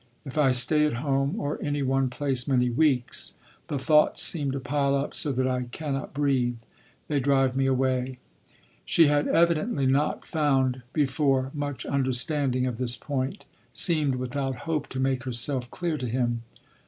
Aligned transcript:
If 0.25 0.35
I 0.35 0.49
stay 0.49 0.87
at 0.87 0.93
home, 1.05 1.39
or 1.39 1.61
any 1.63 1.83
one 1.83 2.09
place 2.09 2.47
many 2.47 2.71
weeks, 2.71 3.37
the 3.67 3.77
thoughts 3.77 4.19
seem 4.23 4.51
to 4.51 4.59
pile 4.59 4.95
up 4.95 5.13
so 5.13 5.31
that 5.31 5.45
I 5.47 5.65
cannot 5.71 6.11
breathe. 6.11 6.55
They 7.07 7.19
drive 7.19 7.55
me 7.55 7.67
away—" 7.67 8.17
She 8.83 9.09
had 9.09 9.27
evidently 9.27 9.85
not 9.85 10.25
found 10.25 10.81
before 10.91 11.51
much 11.53 11.85
understanding 11.85 12.65
of 12.65 12.79
this 12.79 12.97
point—seemed 12.97 14.15
without 14.15 14.55
hope 14.65 14.87
to 14.87 14.99
make 14.99 15.25
herself 15.25 15.69
clear 15.69 15.99
to 15.99 16.07
him. 16.07 16.41